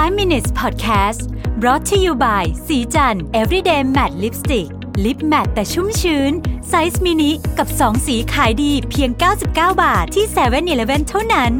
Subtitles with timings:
[0.00, 1.22] 5 minutes podcast
[1.60, 4.68] brought to you by ศรีจันทร์ everyday matte lipstick
[5.04, 6.32] lip matte แต่ชุ่มชื้น
[6.68, 9.46] ไซส์มินิกับ 2 สีขายดีเพียง 99
[9.82, 11.52] บาทที่7-Eleven เท่านั้น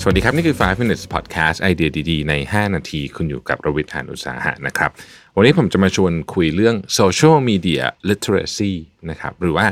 [0.00, 4.90] สวัสดีครับ นี่คือ 5 minutes podcast ไอเดียดี ๆ ใน 5 นาที คุณอยู่กับรวิศ หาญอุตสาหะนะครับ
[5.36, 8.72] วันนี้ผมจะมาชวนคุยเรื่อง social media literacy
[9.10, 9.66] นะครับ หรือว่า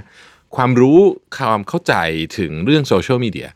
[0.56, 0.98] ความรู้
[1.36, 1.95] ความเข้าใจ
[2.38, 3.48] ถึงเรื่อง social media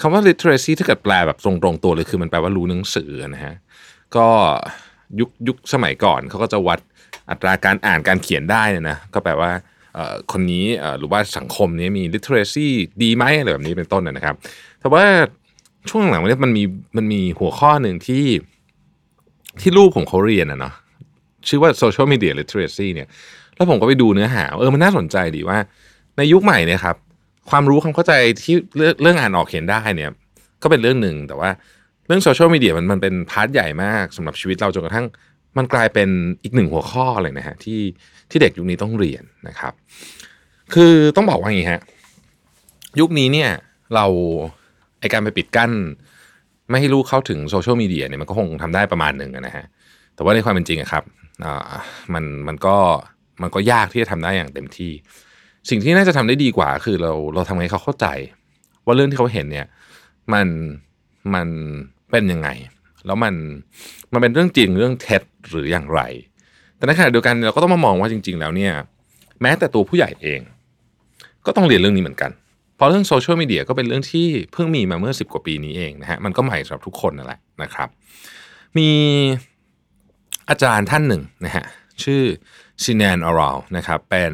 [0.00, 3.54] คำว่า literacy ถ้าเกิดแปลแบบตรงๆตัวเลยคือมันแปลว่ารู้หนังสือนะฮะ
[4.16, 4.28] ก็
[5.20, 6.78] ยุคยุคสมัยก่อนเขาก็จะวัด
[7.30, 9.50] อัตราการอ่านการเขียนได้นนะ ก็แปลว่า
[10.32, 10.66] คนนี้
[10.98, 12.68] หรือว่าสังคมนี้มี literacy
[13.02, 14.34] ดีไหมอะไรแบบนี้เป็นต้นนะครับ
[14.80, 15.04] แต่ว่า
[15.90, 16.64] ช่วงหลังๆนี้มันมี
[16.96, 18.24] มันมีหัวข้อหนึ่งที่
[19.60, 20.74] ที่ลูกผมเขาเรียนอะเนาะ
[21.48, 23.08] ชื่อว่า social media literacy เนี่ย
[23.54, 25.58] แล้วผมก็ไปดูเนื้อหา เออมันน่าสนใจดีว่า
[26.16, 26.96] ในยุคใหม่เนี่ยครับ
[27.50, 28.12] ความรู้ความเข้าใจ
[28.42, 30.10] ที่เรื่องเรื่องอ่านออกเขียนได้เนี่ย
[30.62, 31.50] ก็เป็นเรื่องหนึ่งแต่ว่า
[32.08, 35.06] เรื่องโซเชียลมีเดียมันมันเป็น part ใหญ่มากสำหรับชีวิตเราจนกระทั่ง
[35.58, 36.08] มันกลายเป็น
[36.42, 37.80] อีกหนึ่งหัวข้อเลยนะฮะที่
[38.30, 39.72] ที่เด็กยุคนี้ต้องเรียนนะครับ
[40.74, 41.82] คือต้องบอกว่าอย่างนี้ฮะ
[43.00, 43.50] ยุคนี้เนี่ย
[43.94, 44.06] เรา
[45.00, 45.70] ไอการไปปิดกั้น
[46.70, 49.64] ไม่ให้ลูกเข้าถึงโซเชียลมีเดียเนี่ยมันก็คงทำได้ประมาณหนึ่งนะฮะ
[50.14, 51.04] แต่ว่าในความเป็นจริงอะครับ
[52.14, 52.76] มันมันก็
[53.42, 54.92] มันก็ยากที่จะทำได้อย่างเต็มที่
[55.70, 58.06] สิ่งที่น่าจะทำได้ดีกว่า คือเราเราทำให้เขาเข้าใจ
[58.84, 59.66] ว่าเรื่องที่เขาเห็นเนี่ย
[60.32, 60.46] มัน
[61.34, 61.48] มัน
[62.10, 62.48] เป็นยังไง
[63.06, 63.34] แล้วมัน
[64.12, 66.00] มันเป็นเรื่องจริงเรื่องเท็จหรืออย่างไร
[66.76, 68.72] แต่ในขณะเดียวกันเราก็ต้องมามองว่าจริง ๆ แล้วเนี่ย
[69.42, 70.40] แม้แต่ตัวผู้ใหญ่เอง
[71.46, 72.30] ก็ต้องเรียนเรื่องนี้เหมือนกัน
[72.76, 77.88] เพราะเรื่องโซเชียลมีเดียก็เป็นเรื่องที่เพิ่งมีมาเมื่อ 10 กว่าปีนี้เองนะฮะมันก็ใหม่สำหรับทุกคนนั่นแหละนะครับ
[78.78, 78.88] มี
[80.48, 81.64] อาจารย์ท่านหนึ่งนะฮะ
[82.02, 82.22] ชื่อ
[82.84, 84.32] ซินแนนอาร l นะครับเป็น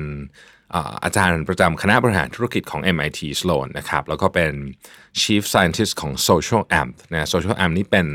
[1.05, 4.53] อาจารย์ประจำคณะบริหารธุรกิจของ MIT Sloan นะครับ แล้วก็เป็น
[5.21, 8.07] Chief Scientist ของ Social Amp นะ Social Amp นี่เป็น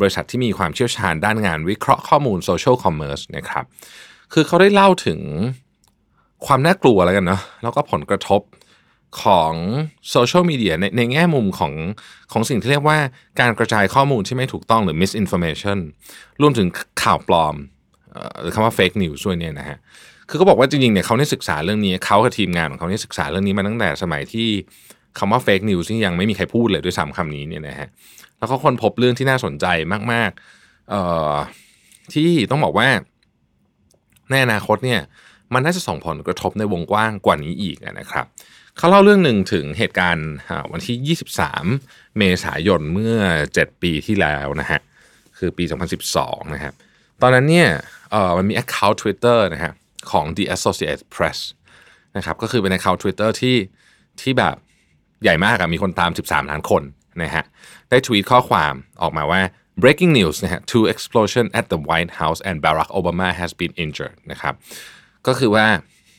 [0.00, 3.64] บริษัทที่มีความเชี่ยวชาญด้านงานวิเคราะห์ข้อมูล Social Commerce นะครับ
[4.32, 5.20] คือเขาได้เล่าถึง
[6.46, 8.42] ความน่ากลัวแล้วกันเนาะ แล้วก็ผลกระทบ
[9.22, 9.52] ของ
[10.10, 11.72] โซเชียลมีเดียในในแง่มุมของ
[12.32, 12.98] ของสิ่งที่เรียกว่า
[13.40, 15.78] การกระจายข้อมูลที่ไม่ถูกต้องหรือ misinformation
[16.40, 16.68] รวมถึง
[17.02, 17.54] ข่าวปลอม
[18.40, 19.78] หรือคำว่า fake news ด้วยเนี่ยนะฮะ
[20.28, 24.48] คือเขาบอกว่าจริงๆเนี่ยเขาได้ศึกษาเรื่องนี้เขากับทีมงานของเขาเนี่ยศึกษาเรื่องนี้มาตั้งแต่สมัยที่
[25.18, 27.88] คำว่า fake news นี่ยังไม่มีใครพูดเลยด้วยซ้ำคำนี้เนี่ยนะฮะ
[28.38, 29.66] แล้วก็คนพบเรื่องที่น่าสนใจ
[30.12, 31.02] มากๆเอ่
[31.32, 31.34] อ
[32.14, 32.88] ที่ต้องบอกว่า
[34.30, 35.00] ในอนาคตเนี่ย
[35.54, 38.26] มันน่าจะส่งผลกระทบในวงกว้างกว่านี้อีกนะครับ
[38.78, 40.30] เขาเล่าเรื่องหนึ่งถึงเหตุการณ์
[40.72, 41.16] วันที่
[41.72, 43.16] 23 เมษายนเมื่อ
[43.52, 44.80] 7 ปีที่แล้วนะฮะ
[45.38, 45.64] คือปี
[46.08, 46.74] 2012 นะครับ
[47.22, 47.68] ตอนนั้นเนี่ย
[48.38, 49.72] มันมี account Twitter นะฮะ
[50.10, 51.38] ของ The Associated Press
[52.16, 53.56] นะครับก็คือเป็น account Twitter ที่
[54.20, 54.56] ที่แบบ
[55.22, 56.82] ใหญ่มากอะมีคนตาม 13 ล้านคน
[57.22, 57.44] นะฮะ
[57.90, 59.40] ได้ทวีตข้อความออกมาว่า
[59.82, 64.16] breaking news นะฮะ two explosion at the White House and Barack Obama has been injured
[64.30, 64.54] นะครับ
[65.26, 65.66] ก็คือว่า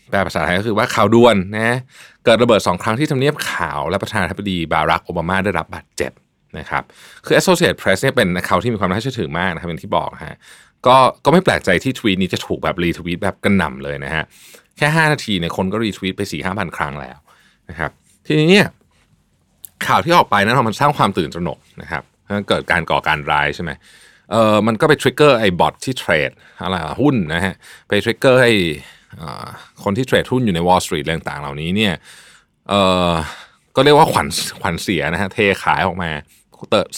[0.10, 1.78] แปลภาษาไทยก็คือว่าข่าวด่วนนะ
[2.24, 6.12] เกิดระเบิดสองครั้งที่ทำเนียบขาวและประธานาธิบดีบารักโอบามาได้รับบาดเจ็บ
[6.60, 6.84] นะครับ
[7.26, 10.38] คือ Associated Press เนี่ยเป็นข่าวที่มีความน่าเชื่อถือมากนะครับเป็นที่บอกฮะ
[10.88, 14.24] ก็ก็ไม่แปลกใจที่ทวีตนี้จะถูกแบบรีทวีตแบบกระหน่ำเลยนะฮะ
[14.78, 17.18] แค่ 5 นาทีเนี่ยคนก็รีทวีตไป4ี่ห้าพันครั้งแล้ว
[17.70, 17.92] นะครับ
[18.28, 18.68] ทีนี้เนี่ย
[19.88, 22.04] ข่าวที่ออกไปนั้นมันสร้างความตื่นตระหนกนะครับ
[22.50, 23.72] เกิดการก่อการร้ายใช่ไหม
[24.32, 27.54] เออมันก็ไปทริกเกอร์ไอ้บอทที่เทรดอะไรหุ้นนะฮะ
[27.88, 28.52] ไปทริกเกอร์ให้
[29.84, 31.94] คนที่เทรดหุ้นอยู่ใน Wall Street ต่างๆ เหล่านี้เนี่ย
[32.70, 32.74] เอ
[33.10, 33.12] อ
[33.76, 34.28] ก็เรียกว่าขวัญ
[34.62, 36.10] ขวัญเสียนะฮะเทขายออกมา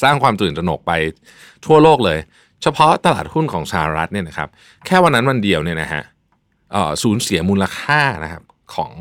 [0.03, 0.91] สร้างความตื่นตระหนกไป
[1.66, 2.19] ทั่วโลกเลย
[2.63, 4.49] เฉพาะตลาดหุ้นของสหรัฐเนี่ยนะครับ
[4.85, 6.03] แค่วันนั้นวันเดียวเนี่ยนะฮะ
[7.03, 8.43] สูญเสียมูลค่านะครับ
[8.73, 8.91] ของ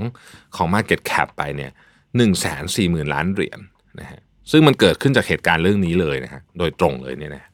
[0.57, 1.71] ของ Market Cap ไปเนี่ย
[2.17, 3.61] หนึ่งแสนสี่หมื่นล้านเหรียญ
[4.01, 4.21] นะฮะ
[4.51, 7.45] ซึ่งมันเกิดขึ้นจากเหตุการณ์เรื่องนี้เลยนะฮะโดยตรงเลยเนี่ยนะ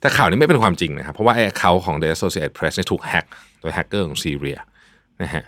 [0.00, 3.26] แต่ข่าวนี้ไม่เป็นความจริงนะครับ เพราะว่าไอ้ข่าวของ The Associated Press เนี่ยถูกแฮก
[3.60, 4.58] โดยแฮกเกอร์ของซีเรีย
[5.22, 5.44] นะฮะ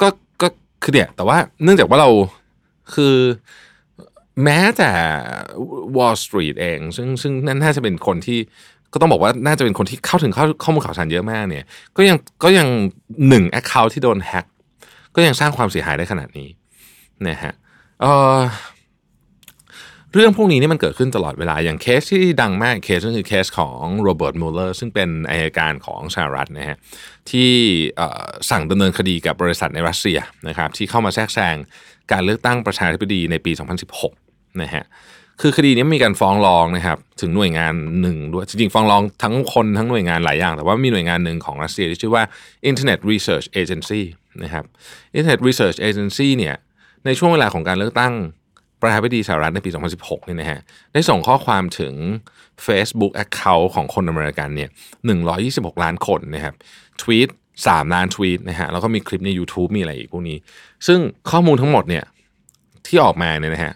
[0.00, 0.08] ก็
[0.42, 0.48] ก็
[0.82, 2.10] คือเนี่ยแต่ว่าเนื่องจากว่าเรา
[2.94, 3.16] คือ
[4.44, 4.90] แม้แต่
[5.96, 8.38] Wall Street เอง ซึ่งซึ่งนั่นน่าจะเป็นคนที่
[8.92, 11.64] ก็ต้องบอกว่าน่าจะเป็นคนที่เข้าถึงข้อขอมูลข่าวสารเยอะมากเนี่ย
[11.96, 12.68] ก็ยังก็ยัง
[13.28, 14.46] หนึ่ง account ที่โดนแฮ็ก
[15.14, 16.48] ก็ยังสร้างความเสียหายได้ขนาดนี้
[17.28, 18.04] นะฮะ
[20.14, 26.76] เรื่องพวกนี้นี่มันเกิดขึ้นตลอดเวลา อย่างเคสที่ดังมากเคสก็คือเคสของโรเบิร์ตมูลเลอร์ซึ่งเป็นอัยการของสหรัฐนะฮะ
[27.30, 27.50] ที่
[28.50, 30.18] สั่งดำเนินคดีกับบริษัทในรัสเซีย
[30.48, 31.56] นะครับที่เข้ามาแทรกแซง
[32.12, 33.52] การเลือกตั้งประธานาธิบดีในปี
[34.06, 34.84] 2016นะฮะ
[35.40, 42.24] คือคดีนี้มีการฟ้องร้องนะครับถึงหน่วยงานหนึ่งด้วยจริงๆฟ้องร้องทั้งคนทั้งหน่วยงานหลายอย่าง แต่ว่ามีหน่วยงานหนึ่งของรัสเซียที่ชื่อว่า
[42.70, 44.02] Internet Research Agency
[44.42, 44.64] นะครับ
[45.16, 46.56] Internet Research Agency เนี่ย
[47.04, 48.14] ในช่วงเวลาของการเลือกตั้ง
[48.80, 49.70] ประธานาธิบดีสหรัฐในปี
[50.00, 50.60] 2016นี่นะฮะ
[50.92, 51.94] ได้ส่งข้อความถึง
[52.66, 54.70] Facebook Account ของคนอเมริกันเนี่ย
[55.26, 56.54] 126 ล้านคนนะครับ
[57.02, 57.28] ทวีต
[57.62, 60.38] 3ล้านทวีตนะฮะแล้วก็มีคลิปใน YouTube มีอะไรอีกพวกนี้
[60.86, 60.98] ซึ่ง
[61.30, 62.04] ข้อมูลทั้งหมดเนี่ย
[62.86, 63.74] ที่ออกมาเนี่ยนะฮะ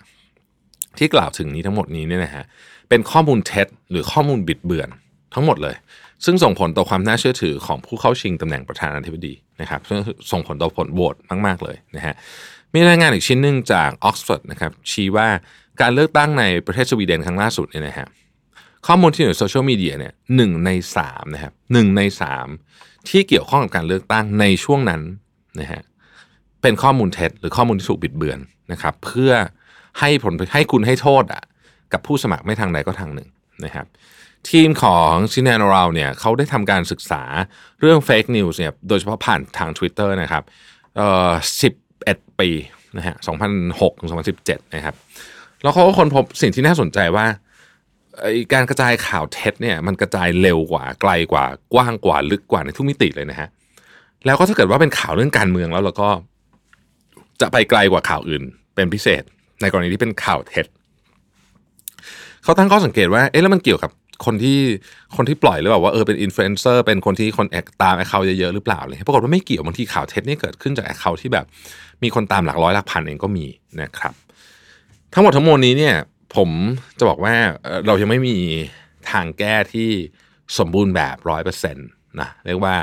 [0.99, 2.45] ที่กล่าวถึงนี้ทั้งหมดนี้เนี่ยนะฮะ
[2.89, 4.89] เป็นข้อมูลเท็จหรือข้อมูลบิดเบือน
[5.35, 5.77] ทั้งหมดเลย
[6.25, 9.99] ซึ่งส่งผลต่อความน่าเชื่อถือของผู้เข้าชิงตำแหน่งประธานาธิบดีนะครับซึ่ง
[10.31, 11.15] ส่งผลต่อผลโหวต
[11.47, 12.15] มาก ๆ เลยนะฮะ
[12.75, 15.29] มีรายงานอีกชิ้นหนึ่งจากออกซฟอร์ดนะครับชี้ว่า
[15.81, 18.07] การเลือกตั้งในประเทศสวีเดนครั้งล่าสุดเนี่ยนะฮะ
[18.87, 22.47] ข้อมูลที่อยู่ในโซเชียลมีเดียเนี่ยหนึ่งในสามนะครับหนึ่งในสาม
[23.09, 25.01] ที่เกี่ยวข้องกับการเลือกตั้งในช่วงนั้น
[25.61, 25.83] นะฮะ
[26.63, 28.39] เป็นข้อมูลเท็จหรือข้อมูลที่ถูกบิดเบือน
[28.73, 29.33] นะครับ เพื่อ
[30.01, 31.43] ให้ผลให้คุณให้โทษอะ
[31.93, 33.29] กับผู้สมัครไม่ทางใดก็ทางหนึ่ง
[33.65, 33.87] นะครับ
[34.51, 37.23] ทีมของซินแนนเราเนี่ยเขาได้ทำการศึกษา
[37.81, 40.43] เรื่องเฟกนิวส์เนี่ยโดยเฉพาะผ่านทาง Twitter นะครับ
[40.97, 41.31] เอ่อ
[41.89, 42.51] 11 ปี
[42.97, 43.17] นะฮะ
[43.59, 44.11] 2006ถึง
[44.43, 44.95] 2017 นะครับ
[45.63, 47.27] แล้วเขาก็ค้นพบสิ่งที่น่าสนใจว่า
[48.53, 51.45] การกระจายข่าวเท็จเนี่ยมันกระจายเร็วกว่าไกลกว่า
[51.75, 53.49] กว้างกว่าลึกกว่าในทุกมิติเลยนะฮะ
[54.27, 56.09] แล้วก็ถ้าเกิดว่าเป็นข่าวเรื่องการเมืองแล้วเราก็
[57.41, 58.43] จะไปไกลกว่าข่าวอื่น
[58.75, 59.23] เป็นพิเศษ
[59.63, 60.67] ในกรณีที่เป็นข่าวเท็จ
[62.43, 63.91] เขาตั้งข้อสังเกตว่าเอ๊ะแล้วมันเกี่ยวกับ
[64.25, 64.59] คนที่
[65.17, 71.47] คนที่ปล่อยหรือเปล่าว่าเออเป็นอินฟลูเอนเซอร์เป็นคนที่คนแอคตาม account เยอะๆหรือเปล่าเลยปรากฏว่าไม่เกี่ยวบางทีข่าวเท็จนี่เกิดขึ้นจาก account ที่แบบ
[72.03, 73.47] มีคนตามหลักร้อยหลักพันเองก็มี
[73.83, 74.15] นะครับ
[75.15, 75.95] ทั้งหมดทั้งมวลนี้เนี่ย
[76.37, 76.51] ผม
[76.99, 77.35] จะบอกว่า
[77.87, 78.37] เรายังไม่มี
[79.11, 79.89] ทางแก้ที่
[80.59, 81.89] สมบูรณ์แบบร้อยเปอร์เซ็นต์
[82.21, 82.75] นะเรียกว่า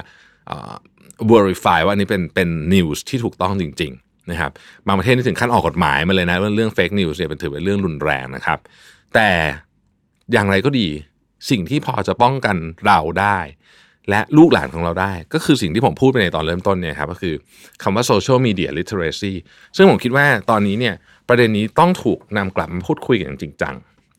[1.31, 4.51] verify ว่านี่เป็นเป็นนิวส์ที่ถูกต้องจริงๆ นะครับ
[4.87, 8.59] บางประเทศนี่ถึงขั้นออกกฎหมายมาเลยนะว่าเรื่อง fake news เนี่ยเป็นถือเป็นเรื่องรุนแรงนะครับ
[9.15, 9.29] แต่
[10.33, 10.87] อย่างไรก็ดี
[11.49, 13.39] สิ่งที่พอจะป้องกันเราได้
[14.09, 17.35] และลูกหลานของเราได้ ก็คือสิ่งที่ผมพูดไปในตอนเริ่มต้นเนี่ยครับก็คือ
[17.83, 19.33] คำว่า social media literacy
[19.75, 20.95] ซึ่งผมคิดว่าตอนนี้เนี่ย
[21.27, 23.75] ประเด็นนี้ต้องถูกนำกลับมาพูดคุยกันอย่างจริงจัง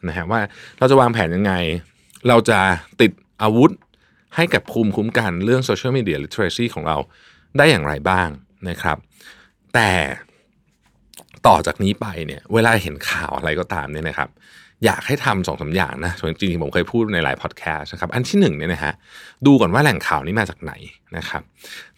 [0.08, 0.40] นะฮะว่า
[0.78, 1.52] เราจะวางแผนยังไง
[2.28, 2.58] เราจะ
[3.00, 3.70] ติดอาวุธ
[4.36, 6.96] ให้กับภูมิคุ้มกันเรื่อง social media literacy ของเรา
[7.58, 8.28] ได้อย่างไรบ้าง
[8.68, 8.96] นะครับ
[9.74, 9.90] แต่
[11.46, 14.30] ต่อจากนี้ไปเนี่ยเวลาเห็นข่าวอะไรก็ตามเนี่ยนะครับ
[14.84, 18.92] อยากให้ทำสองสาอย่างนะจริงๆผมเคยพูดในหลายพอดแคสต์นะครับอันที่หนึ่งเนี่ยนะฮะ
[19.46, 20.72] ดูก่อนว่าแหล่งข่าวนี้มาจากไหน
[21.16, 21.42] นะครับ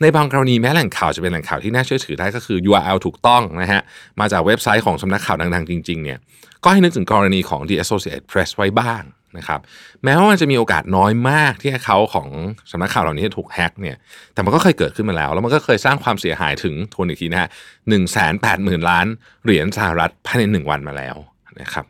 [0.00, 3.82] ในบางกรณีแม้แหล่งข่าวจะเป็นแหล่งข่าวที่น่าเชื่อถือได้ก็คือ URL ถูกต้องนะฮะ
[4.20, 6.18] มาจากเว็บไซต์ของสำนักข่าวดังๆ จริงๆเนี่ย
[6.64, 9.02] ก็ให้นึกถึงกรณีของ The Associated Press ไว้บ้าง
[9.38, 9.60] นะครับ
[10.04, 12.28] แม้ว่ามันจะมีโอกาสน้อยมากที่เขาของ
[12.70, 13.96] สำนักข่าวเหล่านี้จะถูกแฮ็กเนี่ย
[14.34, 17.50] แต่มันก็เคยเกิดขึ้นมาแล้ว แล้วมันก็เคยสร้างความเสียหายถึงทวนอีกทีนะฮะ
[17.88, 19.06] หนึ่งแสนแปดหมื่นล้าน
[19.44, 21.16] เหรียญสหรัฐภายในหนึ่งวันมาแล้ว
[21.60, 21.84] นะครับ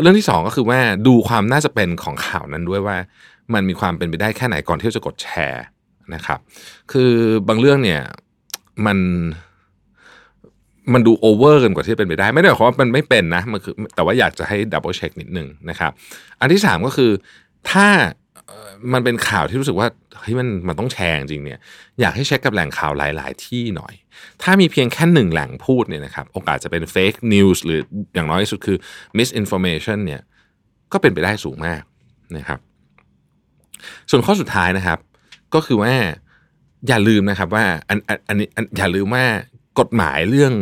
[0.00, 2.96] เรื่องที่สองก็คือว่าดูความน่าจะเป็นของข่าวนั้นด้วยว่า
[3.54, 5.64] มันมีความเป็นไปได้แค่ไหนก่อนที่จะกดแชร์
[6.14, 6.38] นะครับ
[6.92, 7.12] คือ
[7.48, 8.02] บางเรื่องเนี่ย
[8.86, 8.98] มัน
[10.94, 15.92] มันดูโอเวอร์กันกว่าที่เป็นไปได้ ไม่ได้หมายความว่ามันไม่เป็นนะมันคือแต่ว่าอยากจะให้ double check นิดนึงนะครับ
[16.40, 17.10] อันที่สามก็คือ
[17.70, 17.88] ถ้า
[18.92, 19.88] มันเป็นข่าวที่รู้สึกว่า
[20.18, 21.58] เฮ้ยมันมันต้องแชร์จริงเนี่ย
[22.00, 23.94] อยากให้เช็คกับแหล่งข่าวหลาย ๆ ที่หน่อย
[24.42, 27.80] ถ้ามีเพียงแค่หนึ่งแหล่งพูดเนี่ยนะครับโอกาสจะเป็น fake news หรือ
[28.14, 28.76] อย่างน้อยที่สุดคือ
[29.18, 30.20] misinformation เนี่ย
[30.92, 31.82] ก็เป็นไปได้สูงมาก
[32.36, 32.58] นะครับ
[34.10, 34.98] ส่วนข้อสุดท้ายนะครับ
[35.54, 35.94] ก็คือว่า
[36.88, 37.98] อย่าลืมนะครับว่าอัน
[38.28, 38.48] อันนี้
[38.78, 39.24] อย่าลืมว่า
[39.80, 40.54] กฎหมายเรื่อง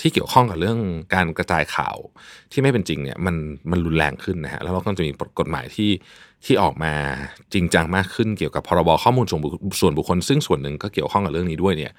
[0.00, 0.78] ที่เกี่ยวข้องกับเรื่อง
[1.14, 1.96] การกระจายข่าว
[2.52, 3.36] ที่ไม่เป็นจริงเนี่ยมัน
[3.70, 5.90] มันรุนแรงขึ้นนะฮะแล้วเราก็จะมีกฎหมายที่
[6.44, 6.92] ที่ออกมา
[7.52, 9.38] จริงจังมากขึ้นเกี่ยวกับพรบข้อมูลส่ว
[9.90, 11.92] นบุคคล ซึ่งส่วนหนึ่งก็เกี่ยวข้องกับเรื่องนี้ด้วยเนี่ย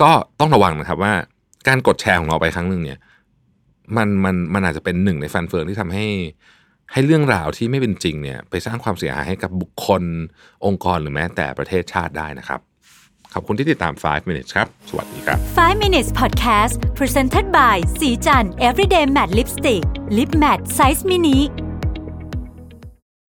[0.00, 1.12] ก็ต้องระวังนะครับว่า
[1.68, 2.98] การกดแชร์ของเราไปครั้งหนึ่งเนี่ย
[3.96, 6.06] มันมันมันอาจจะเป็นหนึ่งในฟันเฟืองที่ทำให้
[6.92, 10.02] ให้เรื่องราวที่ไม่เป็นจริงเนี่ย ไปสร้างความเสียหายให้กับบุคคล
[10.66, 12.60] องค์กรหรือแม้แต่ประเทศชาติได้นะครับ
[13.34, 19.82] ขอบคุณที่ติดตาม 5 minutes ครับ สวัสดีครับ 5 minutes podcast presented by สีจัน everyday matte lipstick
[20.16, 21.38] lip matte size mini